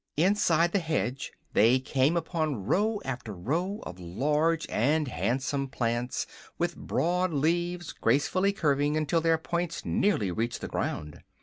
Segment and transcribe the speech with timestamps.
[0.17, 6.25] Inside the hedge they came upon row after row of large and handsome plants
[6.57, 11.21] with broad leaves gracefully curving until their points nearly reached the ground.